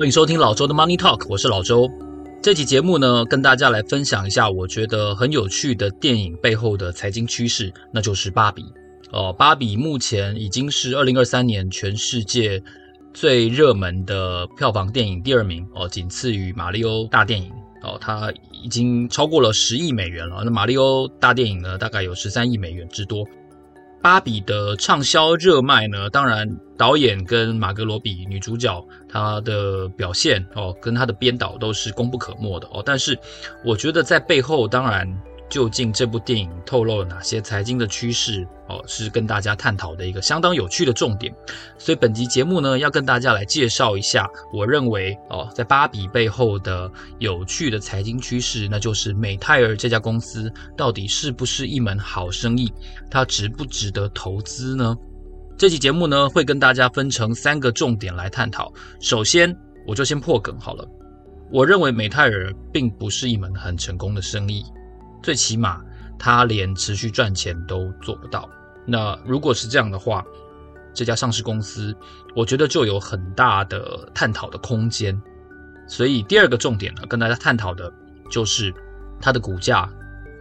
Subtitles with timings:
[0.00, 1.86] 欢迎收听老周的 Money Talk，我是老周。
[2.40, 8.64] 这期节目呢，跟大家来分享一下我觉得很有趣的电影背后的财经趋势，那就是芭比。
[9.10, 12.62] 哦，芭比目前已经是二零二三年全世界
[13.12, 20.40] 最热门的票房电影第二名哦，仅次于马里欧大电影哦，它已经超过了十亿美元了。
[20.42, 23.22] 那马里欧大电影呢，大概有十三亿美元之多。
[24.02, 32.82] 芭比的畅销热卖呢，当然导演跟马格罗比女主角她的表现哦，跟她的编导都是功不可没的哦。
[32.84, 33.18] 但是
[33.64, 35.06] 我觉得在背后，当然。
[35.50, 38.46] 究竟这部电影透露了哪些财经的趋势？
[38.68, 41.34] 哦，是跟大家探讨的一个相当有趣的重点。
[41.76, 52.72] 所以本集节目呢，要跟大家来介绍一下，我认为哦，在芭比背后的有趣的财经趋势，那就是美泰尔这家公司到底是不是一门好生意？
[53.10, 54.96] 它值不值得投资呢？
[55.58, 58.72] 这期节目呢，会跟大家分成三个重点来探讨。
[59.00, 59.52] 首先，
[59.84, 60.86] 我就先破梗好了。
[61.52, 64.64] 我认为美泰尔并不是一门很成功的生意。
[65.22, 65.82] 最起码，
[66.18, 68.48] 他连持续赚钱都做不到。
[68.86, 70.24] 那如果是这样的话，
[70.92, 71.94] 这家上市公司，
[72.34, 75.20] 我觉得就有很大的探讨的空间。
[75.86, 77.92] 所以第二个重点呢，跟大家探讨的
[78.30, 78.72] 就是
[79.20, 79.90] 它的股价。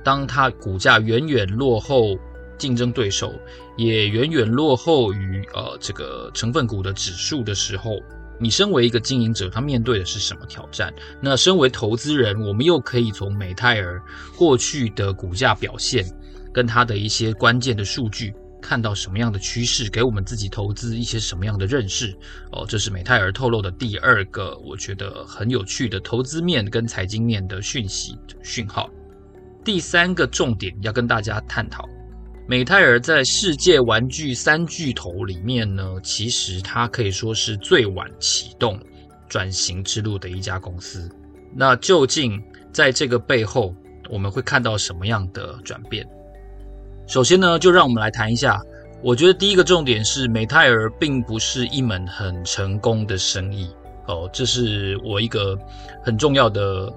[0.03, 2.17] 当它股价远远落后
[2.57, 3.33] 竞争对手，
[3.77, 7.99] 也远远落后于呃这个成分股的指数的时候。
[8.39, 10.93] 你身为一个经营者，他面对的是什么挑战？
[11.21, 14.01] 那身为投资人，我们又可以从美泰尔
[14.37, 16.05] 过去的股价表现，
[16.53, 22.17] 跟它的一些关键的数据，看到什么样的趋势，给我们自己投资一些什么样的认识？
[22.51, 28.89] 哦，这是美泰尔透露的第二个，我觉得很有趣的投资面跟财经面的讯息讯号。
[29.65, 31.83] 第三个重点要跟大家探讨。
[32.49, 38.79] 美泰尔在世界玩具三巨头里面呢，其实它可以说是最晚启动
[39.27, 41.07] 转型之路的一家公司。
[41.53, 42.41] 那究竟
[42.73, 43.71] 在这个背后，
[44.09, 46.03] 我们会看到什么样的转变？
[47.05, 48.59] 首先呢，就让我们来谈一下。
[49.03, 53.69] 我觉得第一个重点是，美泰尔并不是一门很成功的生意
[54.07, 55.55] 哦，这是我一个
[56.03, 56.91] 很重要的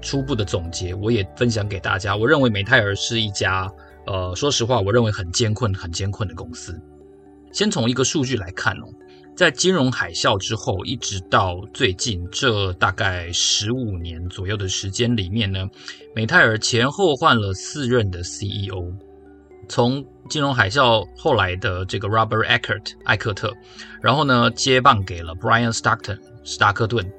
[0.00, 2.16] 初步的总结，我也分享给大家。
[2.16, 3.70] 我认为美泰尔是一家。
[4.06, 6.78] 呃，说实话，我认为很艰困、很艰困的公司。
[7.52, 8.84] 先从一个数据来看哦，
[9.36, 15.66] 在金融海啸之后，一直到最近这大概十五年左右的时间里面呢，
[16.14, 18.92] 美泰尔前后换了四任的 CEO。
[19.66, 23.50] 从金融海啸后来的这个 Robert Eckert 艾克特，
[24.02, 27.10] 然后呢接棒给了 Brian Stockton 史达克顿。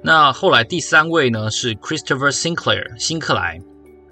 [0.00, 3.60] 那后来第三位呢是 Christopher Sinclair 辛克莱。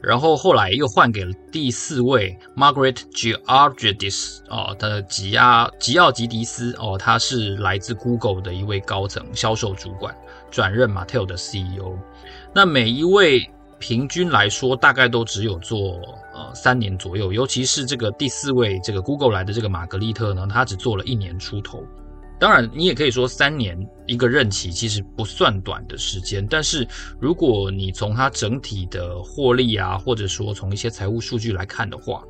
[0.06, 10.14] 然后后来又换给了第四位 Margaret Georgidis 哦，他的吉亚吉奥吉迪斯哦，他是来自 Google 的一位高层销售主管，
[10.48, 11.98] 转任 Mattel 的 CEO。
[12.54, 13.50] 那每一位
[13.80, 16.00] 平均来说大概都只有做
[16.32, 21.82] 呃三年左右，尤其是这个第四位这个 Google 来的这个玛格丽特呢，他只做了一年出头。
[22.38, 26.86] 当然，你也可以说三年一个任期其实不算短的时间，但是
[27.18, 32.22] 如果你从它整体的获利啊，或者说从一些财务数据来看的话，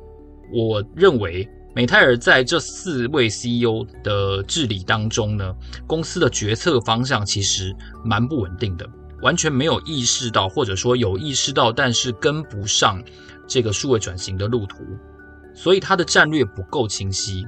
[0.53, 1.45] 我认为
[1.75, 5.53] 美泰尔在这四位 CEO 的治理当中呢，
[5.85, 8.89] 公司的决策方向其实蛮不稳定的，
[9.21, 13.03] 完全没有意识到，或者说有意识到，但是跟不上
[13.45, 14.77] 这个数位转型的路途，
[15.53, 17.45] 所以它的战略不够清晰。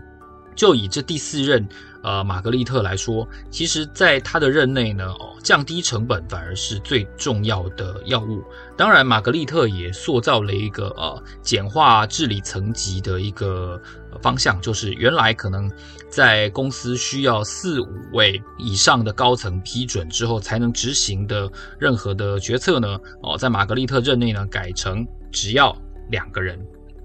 [0.60, 1.66] 就以这第四任，
[2.04, 8.44] 呃，玛格丽特来说，其实在他的任内呢，哦，降低成本反而是最重要的药物。
[8.76, 13.82] 当然，玛格丽特也塑造了一个呃简化治理层级的一个
[14.22, 15.72] 方向，就是原来可能
[16.10, 25.74] 在公司需要四五位以上的高层批准之后才能执行的任何的决策呢，哦，在玛格丽特任内呢，改成只要
[26.10, 26.60] 两个人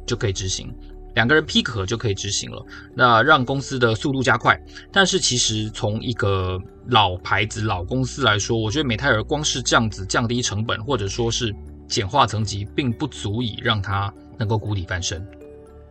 [0.05, 0.75] 就可以执行。
[1.15, 2.65] 两个人批可就可以执行了，
[2.95, 4.61] 那让公司的速度加快。
[4.93, 11.55] 但是其实从一个老牌子、老公司来说，我觉得美泰尔光是这样子降低成本，或者说是
[11.87, 15.25] 简化层级，并不足以让它能够谷底翻身。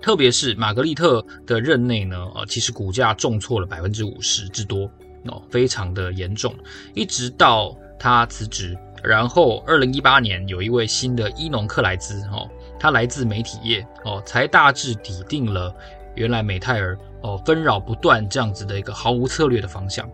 [0.02, 4.92] 特别是玛格丽特的任内呢，呃，其实股价重挫了百分之五十之多
[5.28, 6.54] 哦，非常的严重。
[6.94, 12.50] 一直到他辞职，然后二零一八年有一位新的伊农克莱兹哦。
[12.84, 15.74] 他来自媒体业哦，才大致抵定了
[16.16, 20.06] 原来美泰尔哦纷扰不断这样子的一个毫无策略的方向。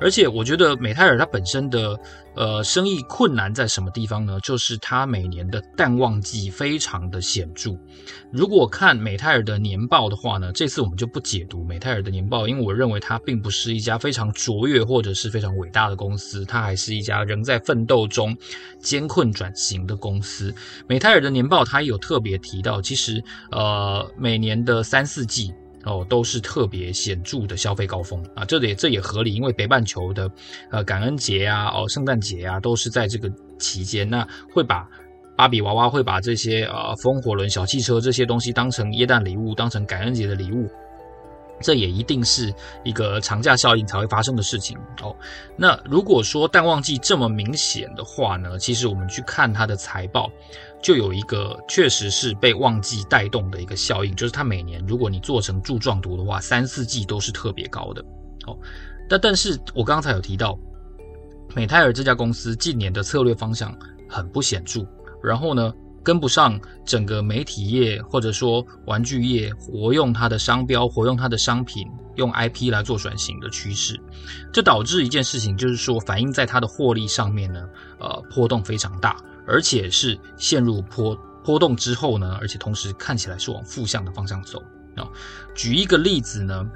[0.00, 1.98] 而且我觉得美泰尔它本身的
[2.34, 4.38] 呃生意困难在什么地方呢？
[4.40, 7.72] 就是它每年的淡旺季非常的显著。
[8.30, 18.36] 如果看美泰尔的年报的话呢，这次我们就不解读美泰尔的年报，因为我认为它并不是一家非常卓越或者是非常伟大的公司，它还是一家仍在奋斗中
[18.80, 20.54] 艰困转型的公司。
[20.86, 25.52] 美泰尔的年报它有特别提到，其实呃每年的三四季。
[25.88, 30.30] 哦，都是特别显著的消费高峰啊，这也这也合理，因为北半球的
[30.70, 34.86] 呃感恩节啊，哦圣诞节啊，都是在这个期间，那会把
[35.34, 40.68] 芭比娃娃会把这些呃风火轮、小汽车这些东西当成耶诞礼物，当成感恩节的礼物，
[41.62, 42.52] 这也一定是
[42.84, 45.16] 一个长假效应才会发生的事情哦。
[45.56, 50.30] 那如果说淡旺季这么明显的话呢，其实我们去看它的财报。
[50.82, 58.00] 就有一个确实是被旺季带动的一个效应，就是它每年如果你做成柱状图的话，三四季都是特别高的。
[58.46, 58.56] 哦，
[59.08, 60.58] 但但是我刚才有提到，
[61.54, 63.76] 美泰尔这家公司近年的策略方向
[64.08, 64.86] 很不显著，
[65.22, 73.98] 然后呢，跟不上整个媒体业或者说玩具业活用它的商标、活用它的商品、用 IP 来做转型的趋势，
[74.52, 79.16] 这导致一件事情，就是说反映在它的获利上面呢，呃，波动非常大。
[79.48, 84.62] 而且是陷入波波动之后呢，而且同时看起来是往负向的方向走
[84.94, 85.08] 啊。
[85.54, 86.70] 举一个例子呢，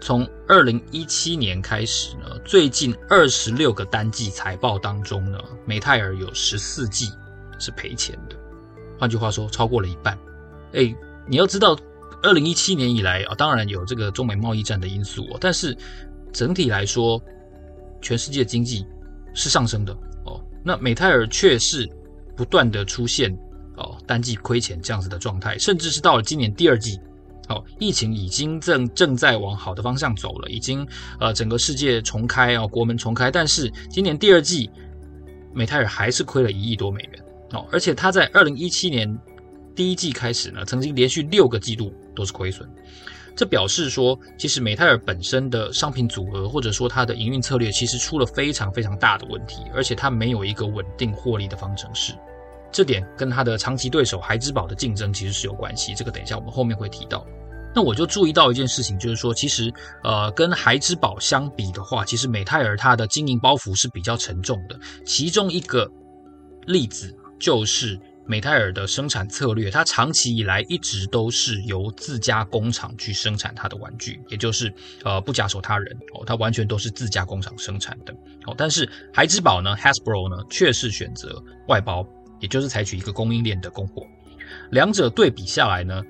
[0.00, 7.12] 从二零一七年开始呢，最近二十六个单季财报当中呢，美泰尔有十四季
[7.60, 8.36] 是赔钱的。
[8.98, 10.18] 换句话说，超过了一半。
[10.72, 10.92] 哎，
[11.28, 11.78] 你要知道，
[12.24, 15.76] 二零一七年以来啊，当然有这个中美贸易战的因素哦，但是
[16.32, 17.22] 整体来说，
[18.02, 18.84] 全世界经济
[19.32, 19.92] 是上升的
[20.24, 20.44] 哦。
[20.64, 21.88] 那美泰尔却是。
[22.36, 23.36] 不断的出现
[23.76, 27.00] 哦，单季亏钱这样子的状态，甚至是到了今年第二季，
[27.48, 30.86] 哦，疫情已经正正在往好的方向走了，已经
[31.18, 34.70] 呃整个世界重开哦，国门重开，但是今年第二季，
[35.54, 39.18] 美泰尔还是亏了一亿多美元哦，而且它在二零一七年
[39.74, 42.68] 第一季开始呢，曾经连续六个季度都是亏损，
[43.36, 52.14] 这表示说，其实美泰尔本身的商品组合或者说它的营运策略，其实出了非常非常大的问题，而且它没有一个稳定获利的方程式。
[52.72, 57.26] 这点跟它的长期对手孩之宝的竞争其实是有关系，这个等一下我们后面会提到。
[57.74, 59.70] 那我就注意到一件事情，就是说，其实
[60.02, 64.80] 呃，跟孩之宝相比的话，其实美泰尔它的经营包袱是比较沉重的。
[65.04, 65.86] 其中一个
[66.66, 74.72] 例子就是美泰尔的生产策略，它长期以来一直都是由自家工厂去生产它的玩具，也就是
[75.04, 78.12] 呃不假手他人哦，它完全都是自家工厂生产的
[78.46, 78.54] 哦。
[78.58, 82.06] 但是孩之宝呢，Hasbro 呢，却是选择外包。
[82.38, 84.06] 也就是采取一个供应链的供货，
[84.70, 86.02] 两者对比下来呢，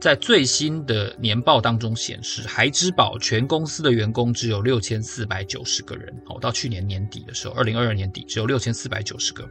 [0.00, 6.16] 在最新的年报当中显示，孩之宝全公司的员工只有六千四百九十个人。
[6.30, 9.46] 哦，到去年年底的时候，二零二二年底只有六千四百九十个。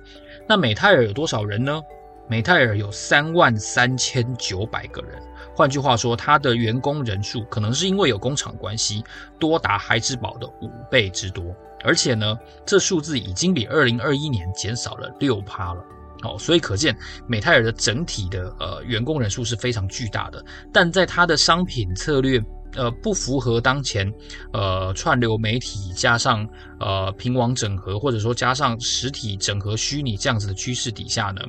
[0.49, 1.79] 那美泰尔有多少人呢？
[2.27, 5.21] 美泰尔有三万三千九百个人。
[5.55, 9.03] 换句话说，它的员工人数可能是因为有工厂关系，
[9.39, 11.55] 多达孩之宝的五倍之多。
[11.83, 15.83] 而且呢，这数字已经比二零二一年减少了六趴了。
[16.23, 20.43] 哦，所以可见美泰尔的整体的呃员工人数是非常巨大的，
[20.73, 22.41] 但在它的商品策略
[22.75, 24.11] 呃不符合当前
[24.53, 26.47] 呃串流媒体加上
[26.79, 31.41] 呃平网整合或者说加上实体整合虚拟这样子的趋势底下呢，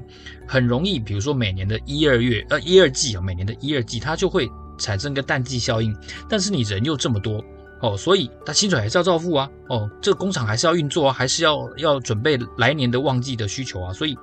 [0.46, 5.94] 很容易比如说每年的一二月呃一二季啊，每年的一二季它就会产生个淡季效应，
[6.28, 7.42] 但是你人又这么多
[7.82, 14.16] 哦，所以它薪水还是要照付啊，哦这个工厂还是要运作啊，还是要要准备来年的旺季的需求啊，所以。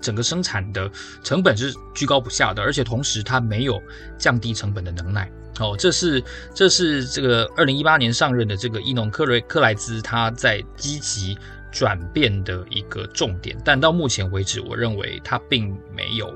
[0.00, 0.90] 整个生产的
[1.22, 3.80] 成本是居高不下的，而且同时它没有
[4.18, 5.30] 降低成本的能耐。
[5.58, 6.22] 哦，这是
[6.54, 11.36] 这是这个二零一八年上任的这个伊农克瑞克莱兹他在积极
[11.70, 16.34] 转变的一个重点，但到目前为止，我认为他并没有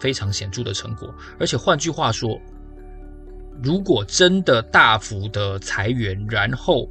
[0.00, 1.12] 非常显著的成果。
[1.40, 2.40] 而且换句话说，
[3.62, 6.88] 如果真的大幅的裁员，然后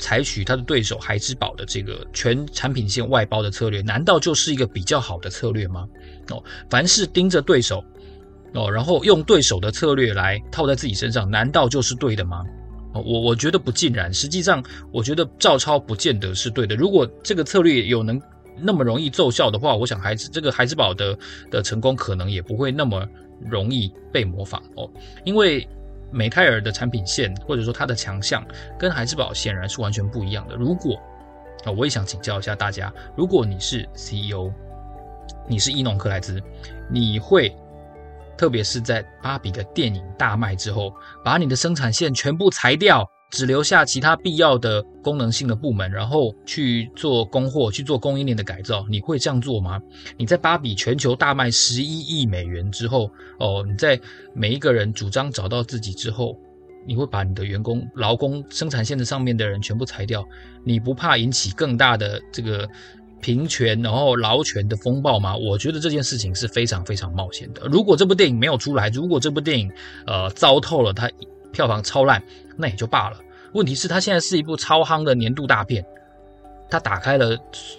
[0.00, 5.86] 采取他的对手孩之宝的这个全产品线外包的策略，难道就是一个比较好的策略吗？
[6.30, 7.84] 哦，凡是盯着对手，
[8.54, 12.42] 哦，然后用对手的策略来套在自己身上，难道就是对的吗？
[12.92, 14.12] 我我觉得不尽然。
[14.12, 16.74] 实际上，我觉得照抄不见得是对的。
[16.74, 18.20] 如果这个策略有能
[18.58, 21.16] 那么容易奏效的话，我想孩子这个孩之宝的
[21.50, 23.06] 的成功可能也不会那么
[23.48, 24.90] 容易被模仿哦，
[25.24, 25.68] 因为。
[26.10, 28.44] 美泰尔的产品线，或者说它的强项，
[28.78, 30.56] 跟孩之宝显然是完全不一样的。
[30.56, 31.00] 如果
[31.64, 34.50] 啊，我也想请教一下大家，如果你是 CEO，
[35.46, 36.42] 你是伊农克莱兹，
[36.90, 37.54] 你会
[38.36, 49.80] 特别是在芭比的电影大卖之后，把你的生产线全部裁掉，只留下其他必要的功能性的部门，然后去做供货、去做供应链的改造，你会这样做吗？
[50.16, 53.08] 你在芭比全球大卖十一亿美元之后，
[53.38, 53.98] 哦，你在
[54.34, 56.36] 每一个人主张找到自己之后，
[56.84, 60.26] 你会把你的员工、劳工、生产线的上面的人全部裁掉？
[60.64, 62.68] 你不怕引起更大的这个
[63.20, 65.36] 平权然后劳权的风暴吗？
[65.36, 67.62] 我觉得这件事情是非常非常冒险的。
[67.66, 69.70] 如果这部电影没有出来，如果这部电影
[70.04, 71.08] 呃糟透了，它。
[71.52, 72.22] 票房超烂，
[72.56, 73.18] 那也就罢了。
[73.52, 75.84] 问题是，它现在是一部超夯的年度大片，
[76.70, 77.36] 它打开了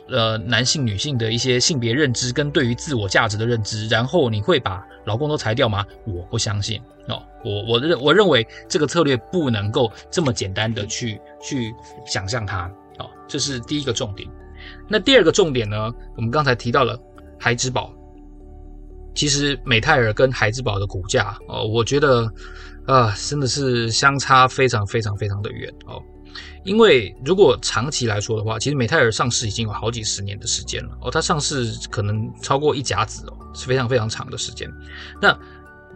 [0.09, 3.87] 呃男性、女性的一些性别认知跟对于自我价值的认知。
[3.87, 5.85] 然后你会把老公都裁掉吗？
[6.05, 7.23] 我不相信哦。
[7.45, 11.73] 我我认我认为这个策略不能够这么简单的去去
[12.05, 13.09] 想象它哦。
[13.25, 14.29] 这是第一个重点。
[14.89, 15.89] 那第二个重点呢？
[16.17, 16.99] 我们刚才提到了
[17.39, 17.93] 孩之宝，
[19.15, 22.29] 其实美泰尔跟孩之宝的股价哦，我觉得。
[22.87, 26.01] 啊，真的是相差非常非常非常的远哦。
[26.63, 31.11] 因为如果长期来说的话，其实美泰尔上市已经有好几十年的时间了哦。
[31.11, 34.71] 它上市可能超过一甲子哦，是非常非常长的时间。
[35.21, 35.37] 那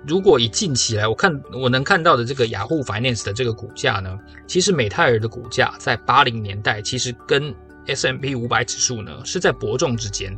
[0.08, 7.54] 如果以近期来，我看我能看到的这个雅虎 Finance 的这个股价呢，其实美泰尔的股价在八零年代其实跟
[7.88, 10.36] S M P 五百指数呢是在伯仲之间。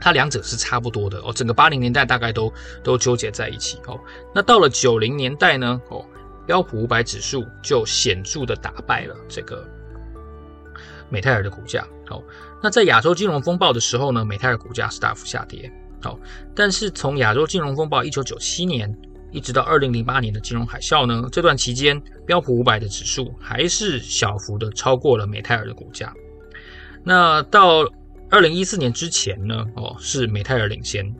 [0.00, 3.98] 它两者是差不多的哦，整个八零年代大概都都纠结在一起哦。
[4.34, 6.04] 那到了九零年代呢，哦，
[6.46, 9.66] 标普五百指数就显著的打败了这个
[11.08, 11.86] 美泰尔的股价。
[12.10, 12.22] 哦，
[12.62, 15.70] 那在亚洲金融风暴的时候呢，美泰尔股价是大幅下跌。
[16.04, 16.16] 哦，
[16.54, 18.94] 但是从亚洲金融风暴一九九七年
[19.32, 26.14] 一直到二零零八年的金融海啸呢，这段期间标普五百的指数还是小幅的超过了美泰尔的股价。
[27.02, 27.82] 那到
[28.30, 31.14] 二零一四年之前呢，哦，是美泰尔领先，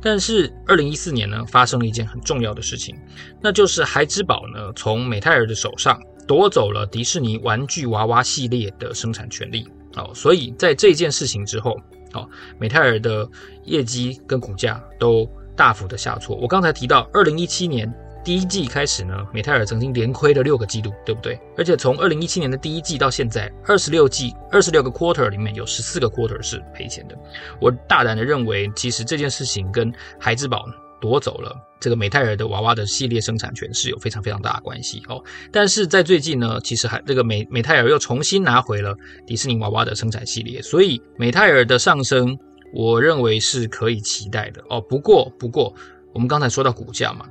[0.00, 2.96] 但是二零一四年呢，发生了一件很重要的事情，
[3.40, 9.66] 那就是孩之宝呢从美泰尔的手上夺走了迪士尼玩具娃娃系列的生产权利，
[9.96, 11.80] 哦，所以在这件事情之后，
[12.12, 12.28] 哦，
[12.58, 13.28] 美泰尔的
[13.64, 16.36] 业绩跟股价都大幅的下挫。
[16.36, 17.92] 我刚才提到二零一七年。
[18.24, 21.40] 第一季开始呢，美泰尔曾经连亏了六个季度，对不对？
[21.56, 27.18] 而且从二零一七年的第一季到现在，二十六季、二十六个 quarter 里面有十四个 quarter 是赔钱的。
[27.60, 30.64] 我大胆的认为，其实这件事情跟孩之宝
[31.00, 35.20] 夺走了这个美泰尔的娃娃的系列生产权是有非常非常大的关系哦。
[35.50, 42.38] 但是在最近呢，其实还这个美美泰尔又重新拿回了迪士尼娃娃的生产系列，所以美泰尔的上升，
[42.72, 44.80] 我认为是可以期待的哦。
[44.80, 45.74] 不过，不过。
[46.14, 47.24] 我们刚才说到股价嘛，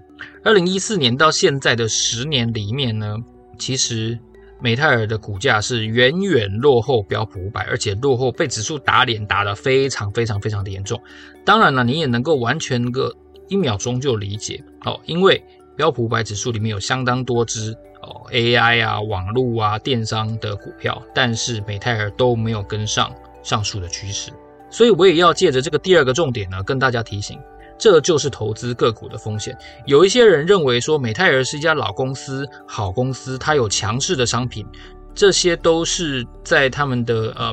[0.44, 3.16] 二零一四年到现在的十年里面呢，
[3.58, 4.18] 其实
[4.60, 11.02] 美泰尔的股价是远远落后标普五百，而且落后被指数打脸打得非常非常非常的严重。
[11.44, 13.16] 当然了，你也能够完全个
[13.48, 15.44] 一秒钟就理解哦，因为
[15.76, 23.12] 标普五百指数里面有相当多只哦 AI 啊、网络啊、电商的股票，但是美泰尔都没有跟上
[23.42, 24.32] 上述的趋势，
[24.70, 27.40] 所以我也要借着这个第二个重点呢，跟大家提醒。
[27.82, 29.58] 这就是投资个股的风险。
[29.88, 34.64] 有一些人认为说美泰尔是一家老公司、好公司，它有强势的商品，
[35.16, 37.52] 这些都是在他们的呃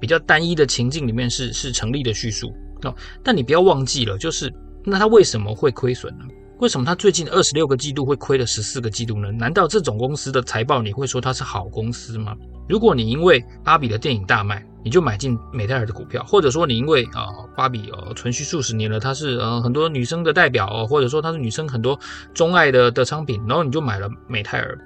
[0.00, 2.50] 比较单一的情境里面是是成立的叙述
[2.84, 2.94] 哦。
[3.22, 4.50] 但你不要忘记了，就是
[4.82, 6.24] 那它为什么会亏损呢？
[6.58, 9.30] 为什么它最近二十六个季度会亏了十四个季度呢？
[9.30, 12.34] 难道这种公司的财报你会说它是好公司吗？
[12.66, 21.98] 如果你因为芭比的电影大卖，你就买进美泰尔的股票，或者说你因为啊、呃、芭比呃存续数十年了，它是呃很多女生的代表，或者说它是女生很多
[22.32, 24.78] 钟爱的的商品，然后你就买了美泰尔，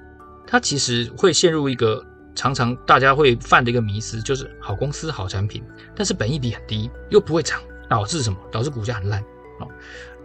[0.47, 2.03] 它其实会陷入一个
[2.33, 5.63] 常常大家会犯的一个迷思，就是好公司好产品，
[5.95, 8.39] 但是本益比很低，又不会涨，导致什么？
[8.51, 9.21] 导致股价很烂
[9.59, 9.67] 哦。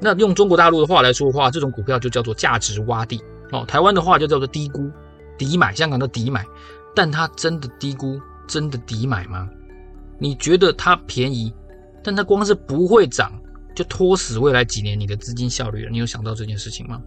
[0.00, 3.62] 那用中国大陆的话来说的话，这种股票就叫做价值洼地哦。
[3.68, 4.90] 台湾的话就叫做低估、
[5.36, 6.46] 抵买，香港的抵买。
[6.94, 8.18] 但它真的低估，
[8.48, 9.46] 真的抵买吗？
[10.18, 11.52] 你觉得它便宜，
[12.02, 13.32] 但它光是不会涨，
[13.74, 15.90] 就拖死未来几年你的资金效率了。
[15.90, 17.00] 你有想到这件事情吗？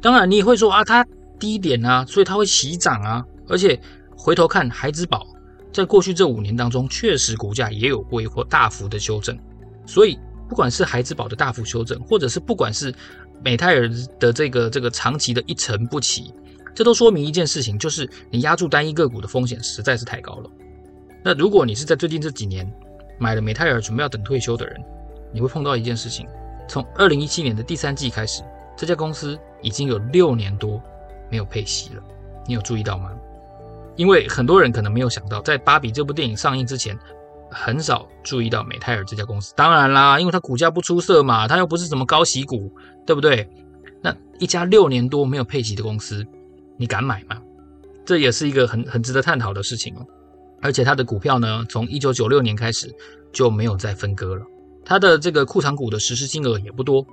[0.00, 1.06] 当然，你也会说啊，它
[1.38, 3.24] 低点啊，所以它会起涨啊。
[3.48, 3.80] 而且
[4.16, 5.26] 回头看孩之宝，
[5.72, 9.38] 在过去这五年当中，确实股价也有过一波大幅的修正，
[9.86, 10.18] 所以。
[10.48, 12.94] 不管是孩之宝的大幅修正，或者是不管是
[13.42, 16.32] 美泰尔的这个这个长期的一成不起，
[16.72, 20.50] 这都说明一件事情，就是你押注单一个股的风险实在是太高了。
[21.26, 22.64] 那如果你是在最近这几年
[23.18, 24.80] 买了美泰尔，准备要等退休的人，
[25.32, 26.24] 你会碰到一件事情：
[26.68, 28.44] 从二零一七年的第三季开始，
[28.76, 30.80] 这家公司已经有六年多
[31.28, 32.02] 没有配息了。
[32.46, 33.10] 你有注意到吗？
[33.96, 36.96] 因为很多人可能没有想到，在《芭比》这部电影上映之前。
[37.48, 42.70] 很少注意到美泰尔这家公司，当然啦，因为它股价不出色嘛，它又不是什么高息股，
[43.06, 43.48] 对不对？
[44.02, 46.26] 那一家六年多没有配息的公司，
[46.76, 47.40] 你敢买吗？
[48.04, 50.04] 这也是一个很很值得探讨的事情哦。
[50.60, 52.92] 而且它的股票呢，从一九九六年开始
[53.32, 54.42] 就没有再分割了。
[54.84, 57.04] 它的这个库藏股的实施金额也不多。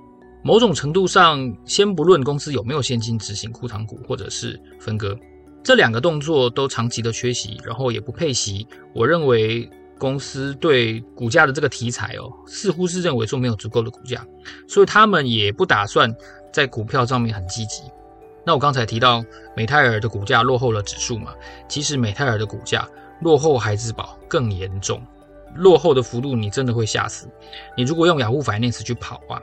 [0.42, 5.18] 某种程度上，先不论公司有没有现金执行库藏股或者是分割，
[5.62, 8.66] 这两个动作都长期的缺席，然后也不配息。
[8.94, 14.26] 我认为公司对股价的这个题材哦，似乎是认为说没有足够的股价，
[14.68, 16.14] 所以他们也不打算
[16.52, 17.82] 在股票上面很积极。
[18.44, 19.24] 那我刚才提到
[19.56, 21.32] 美泰尔的股价落后了指数嘛，
[21.66, 22.86] 其实美泰尔的股价
[23.20, 25.02] 落后孩之宝更严重，
[25.54, 27.28] 落后的幅度你真的会吓死。
[27.76, 29.40] 你如果用雅虎 Finance 去跑啊，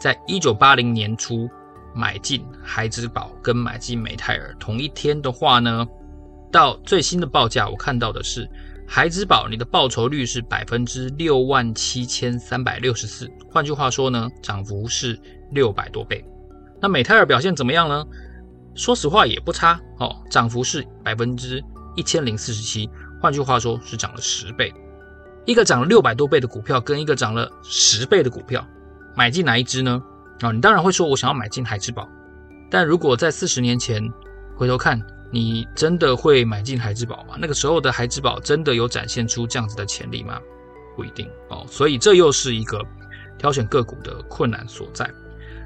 [0.00, 1.48] 在一九八零年初
[1.94, 5.86] 买进孩之宝跟买进美泰尔同一天的话呢，
[6.50, 8.48] 到最新的报价我看到的是
[8.86, 15.18] 孩之宝你的报酬率是百分之六万七千三百六十四，换句话说呢，涨幅是
[15.50, 16.24] 六百多倍。
[16.80, 18.06] 那美泰尔表现怎么样呢？
[18.74, 21.60] 说实话也不差哦，涨幅是百分之
[21.96, 22.88] 一千零四十七，
[23.20, 24.72] 换句话说是涨了十倍。
[25.44, 28.66] 一个涨了六百多倍的股票，跟一个涨了十倍的股票，
[29.16, 30.02] 买进哪一支呢？
[30.40, 32.08] 啊、哦，你当然会说，我想要买进海之宝。
[32.70, 34.12] 但如果在四十年前
[34.54, 35.00] 回头看，
[35.32, 37.36] 你真的会买进海之宝吗？
[37.38, 40.38] 那个时候的孩之宝真的有展现出这样子的潜力吗？
[40.94, 41.64] 不一定哦。
[41.68, 42.84] 所以这又是一个
[43.38, 45.10] 挑选个股的困难所在。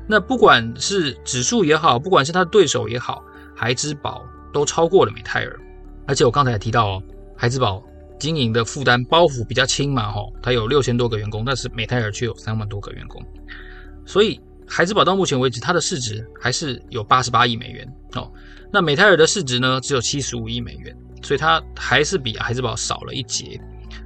[0.06, 5.60] 那不管是指数也好，不管是它的对手也好，孩之宝都超过了美泰尔。
[6.06, 7.02] 而且我刚才也提到哦，
[7.42, 7.82] 孩之宝
[8.20, 13.20] 经营的负担包袱比较轻嘛，吼，它有六千多个员工，但是美泰尔却有三万多个员工。
[14.06, 18.30] 所以孩之宝到目前为止，它的市值还是有八十八亿美元哦。
[18.72, 23.60] 那美泰尔的市值呢，只有七十五亿美元，所以它还是比孩之宝少了一截。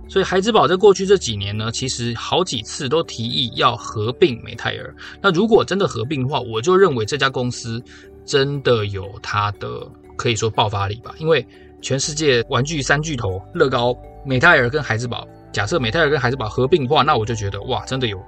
[0.08, 4.96] 所以孩之宝在过去这几年呢，其实好几次都提议要合并美泰尔。
[5.20, 7.82] 那如果真的合并的话，我就认为这家公司
[8.24, 11.14] 真的有它的可以说爆发力吧。
[11.18, 11.46] 因为
[11.86, 18.20] 全世界玩具三巨头乐高、美泰尔跟孩之宝，假设美泰尔跟孩之宝合并的话，那我就觉得哇，真的有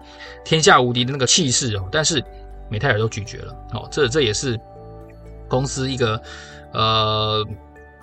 [0.44, 1.88] 天下无敌的那个气势哦。
[1.90, 2.22] 但是
[2.70, 4.56] 美泰尔都拒绝了哦，这这也是
[5.48, 6.22] 公司一个
[6.72, 7.44] 呃。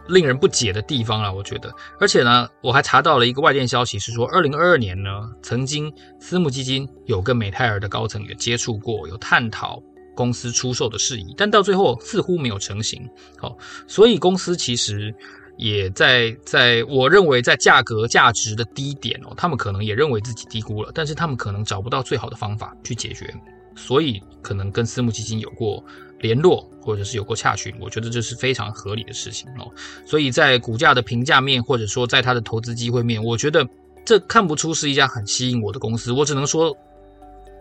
[0.08, 1.74] 令人不解的地方了，我觉得。
[2.00, 5.10] 而且呢，我还查到了一个外电消息，是说，二零二二年呢，
[5.42, 9.82] 曾经私募基金有跟美泰尔的高层有接触过，有探讨
[10.16, 13.02] 公司出售的事宜，但到最后似乎没有成型。
[13.40, 15.12] 好，所以公司其实
[15.58, 23.34] 也在在我认为在价格价值的低点哦，他们可能也认为自己低估了，但是他们可能找不到最好的方法去解决，
[23.76, 25.84] 所以可能跟私募基金有过。
[26.22, 29.70] 联络或者是有过洽询，我觉得这是非常合理的事情哦。
[30.08, 33.68] 所以在股价的评价面，或者说在它的投资机会面，我觉得
[34.06, 36.14] 这看不出是一家很吸引我的公司。
[36.14, 36.76] 我只能说，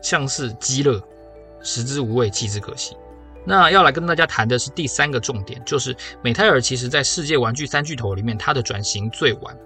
[0.01, 0.99] 像是鸡肋，
[1.63, 2.95] 食之无味，弃之可惜。
[3.47, 9.57] 那要来跟大家谈的是第三个重点，就是美泰尔其实在世界玩具三巨头里面，它的转型最晚。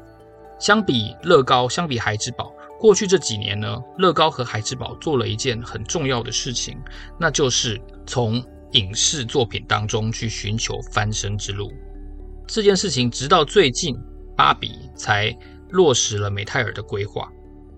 [0.59, 6.77] 相比乐高，相比孩之宝，过去这几年呢，乐高和孩之宝做了一件很重要的事情，
[7.17, 11.73] 那就是从影视作品当中去寻求翻身之路，
[12.49, 13.97] 这件事情直到最近，
[14.37, 15.33] 芭比才
[15.71, 17.31] 落实了美泰尔的规划。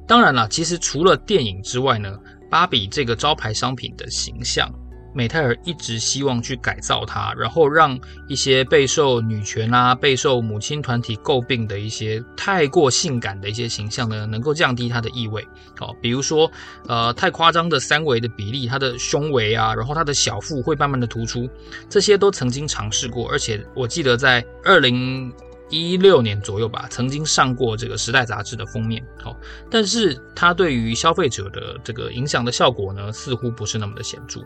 [0.07, 4.73] 当然了，其实除了电影之外呢，芭比这个招牌商品的形象。
[5.13, 15.47] 美泰尔一直希望去改造它，然后让一些备受女权啊、备受母亲团体诟病的一些太过性感的一些形象呢，能够降低它的意味。
[15.79, 16.51] 好，比如说，
[16.87, 21.49] 呃，太夸张的三围的比例，它的胸围啊，然后它的小腹会慢慢的突出，
[21.89, 25.33] 这些都曾经尝试过，而且我记得在二零
[25.71, 29.05] 一六年左右吧，曾经上过这个《时代》杂志的封面。
[29.23, 29.37] 好，
[29.71, 34.41] 但是它对于消费者的这个影响的效果呢，似乎不是那么的显著。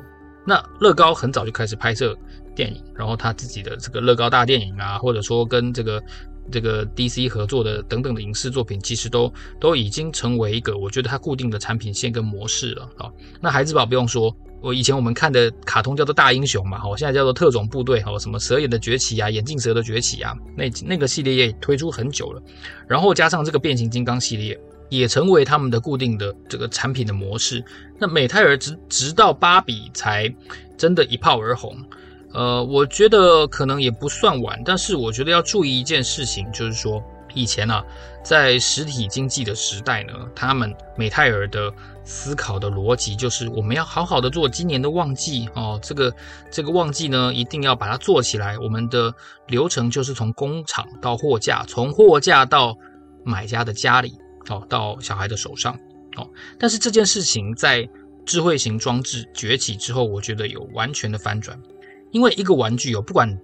[0.47, 2.17] 那乐高很早就开始拍摄
[2.55, 6.03] 电影，然后他自己的这个乐高大电影啊，或者说跟这个
[6.53, 13.11] 这个 DC 合作的等等的影视作品，其实都都已经成为一个我觉得它固定的产品线跟模式了啊。
[13.41, 22.43] 那孩之宝不用说，我以前我们看的卡通叫做大英雄嘛，好，现在叫做特种部队，好，什么蛇眼的崛起啊，眼镜蛇的崛起啊，那那个系列也推出很久了，
[22.87, 24.61] 然后加上这个变形金刚系列。
[24.89, 27.65] 也成为他们的固定的这个产品的模式。
[27.99, 30.33] 那美泰尔直直到芭比才
[30.77, 31.77] 真的一炮而红。
[32.33, 37.01] 呃，我觉得可能也不算晚，但是我觉得要注意一件事情，就是说
[37.33, 37.85] 以前啊，
[38.25, 46.13] 在实体经济的时代呢，他们美泰尔的思考的逻辑就是我们要好好的做今年的旺季哦，这个
[46.51, 48.59] 这个旺季呢一定要把它做起来。
[48.59, 49.15] 我们的
[49.47, 52.77] 流程就是从工厂到货架，从货架到
[53.23, 54.19] 买家的家里。
[54.49, 55.75] 哦，到小孩的手上，
[56.17, 56.29] 哦，
[56.59, 57.89] 但是这件事情在
[58.27, 61.59] 智慧型装置崛起之后，我觉得有完全的翻转，
[62.11, 63.39] 因为一个玩具哦，不管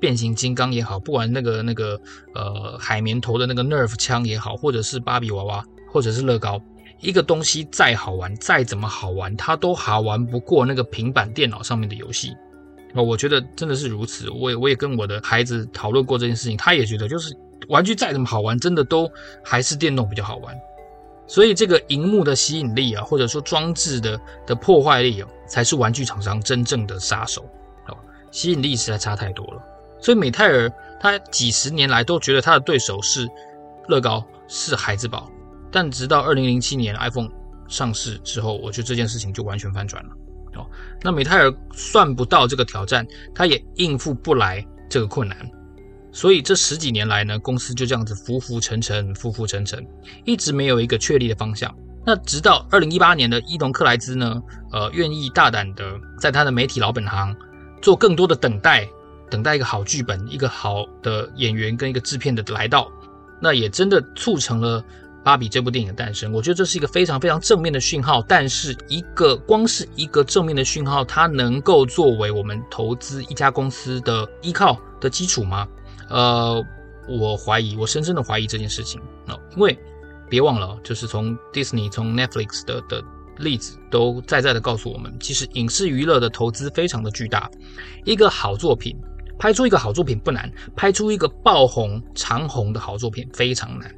[0.00, 2.00] 变形金刚也好，不管那个那个
[2.34, 6.60] 呃海绵头的那个 Nerf 枪也好，或者是芭比娃娃，或者是乐高，
[7.00, 12.32] 一个东西再好玩，再怎么好玩，它都好玩不过那个平板电脑上面的游戏。
[12.94, 14.28] 哦，我觉得真的是如此。
[14.28, 17.34] 我也我也跟我的孩子讨论过这件事情，他也觉得就是
[17.72, 19.10] 玩具再怎么好玩，真的都
[19.42, 20.54] 还是电动比较好玩。
[21.26, 27.42] 所以这个荧幕的吸引力啊，或者说装置的的破坏力啊，才是玩具厂商真正的杀手。
[27.88, 27.96] 哦，
[28.30, 29.62] 吸引力实在差太多了。
[29.98, 33.26] 所以美泰尔他几十年来都觉得他的对手是
[33.88, 35.30] 乐高，是孩之宝。
[35.70, 37.30] 但直到二零零七年 iPhone
[37.68, 40.10] 上市之后，我觉得这件事情就完全翻转了。
[40.56, 40.66] 哦，
[41.00, 45.38] 那美泰尔算不到这个挑战，他也应付不来这个困难。
[46.12, 49.84] 所以这十几年来呢，公司就这样子浮浮沉沉，浮浮沉沉，
[50.24, 51.74] 一直没有一个确立的方向。
[52.04, 57.34] 那直到二零一八年的伊隆克莱兹呢，呃，愿意大胆的在他的媒体老本行
[57.80, 58.88] 做更多的等待，
[59.30, 62.90] 等待一个好剧本、一个好的演员跟一个制片的来到，
[63.40, 64.84] 那也真的促成了
[65.24, 66.32] 芭比这部电影的诞生。
[66.32, 68.20] 我觉得这是一个非常非常正面的讯号。
[68.28, 75.66] 但是一个光是一个正面的讯号，它能够作为我们投资一家公司的依靠的基础吗？
[76.08, 76.64] 呃，
[77.08, 79.78] 我怀疑，我深深的怀疑这件事情哦，因为
[80.28, 83.02] 别忘了，就是从 Disney、从 Netflix 的的
[83.38, 87.50] 例子都在在的告诉我们，其实影视娱乐的投资非常的巨大。
[88.04, 88.96] 一个好作品，
[89.38, 93.94] 拍出一个好作品不难，拍出一个爆红长红的好作品非常难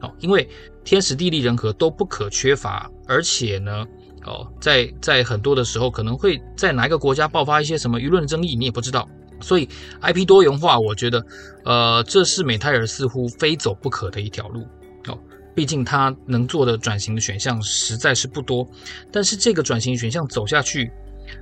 [0.00, 0.48] 哦，因为
[0.84, 3.86] 天时地利人和都不可缺乏，而且呢，
[4.24, 9.08] 哦，在在很多的时候可能会在哪一个国家爆发一些什么舆论争议，你也不知道。
[9.40, 9.68] 所以
[10.02, 11.24] ，IP 多元化，我觉得，
[11.64, 14.62] 呃，这是美泰尔似乎非走不可的一条路
[15.08, 15.18] 哦。
[15.54, 18.68] 毕竟它能做的转型的选项实在是不多。
[19.10, 20.90] 但是这个转型选项走下去，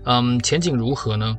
[0.05, 1.37] 嗯，前景如何呢？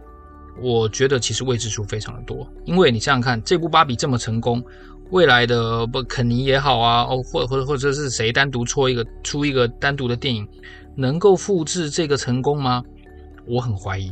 [0.61, 2.47] 我觉得其实未知数非常的多。
[2.63, 4.63] 因为你想想看，这部芭比这么成功，
[5.09, 10.47] 未来的不肯尼也好啊，哦，或或或者是谁单独出一个出一个单独的电影，
[10.95, 12.81] 能够复制这个成功吗？
[13.45, 14.11] 我很怀疑。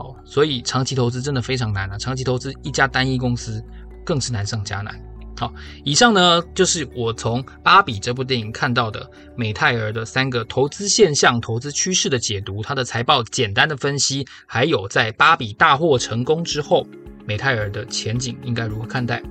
[0.00, 1.98] 哦，所以长期投资真的非常难啊！
[1.98, 3.62] 长期投资一家单一公司
[4.04, 4.98] 更是难上加难。
[5.36, 5.52] 好，
[5.84, 16.86] 以上呢就是我从《芭比》这部电影看到的美泰尔的三个投资现象、投资趋势的解读，它的财报简单的分析，还有在芭比大获成功之后，
[17.26, 19.22] 美泰尔的前景应该如何看待？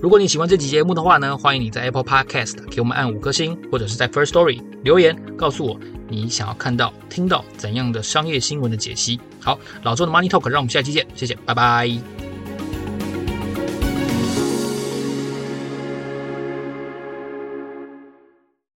[0.00, 5.78] 如果你喜欢这期节目的话呢，欢迎你在 Apple Podcast 给我们按五颗星，或者是在 First Story 留言告诉我
[6.08, 9.18] 你想要看到、听到怎样的商业新闻的解析。
[9.40, 12.25] 好，老周的 Money Talk，让我们下期见，谢谢，拜拜。